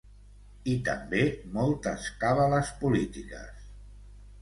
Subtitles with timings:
[0.73, 1.21] I també
[1.59, 3.73] moltes càbales polítiques.